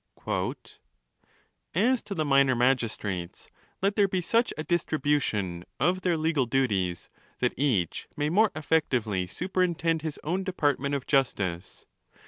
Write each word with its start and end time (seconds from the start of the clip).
7 0.25 0.55
"As 1.75 2.01
to 2.01 2.15
the 2.15 2.25
minor 2.25 2.55
magistrates, 2.55 3.51
let 3.83 3.95
there 3.95 4.07
be 4.07 4.19
such 4.19 4.51
a 4.57 4.63
distribu 4.65 5.21
tion 5.21 5.63
of 5.79 6.01
their 6.01 6.17
legal 6.17 6.47
duties, 6.47 7.07
that 7.37 7.53
each 7.55 8.07
may 8.17 8.31
more 8.31 8.49
effectively 8.55 9.27
superintend 9.27 10.01
his 10.01 10.19
own 10.23 10.43
department 10.43 10.95
of 10.95 11.05
justice. 11.05 11.85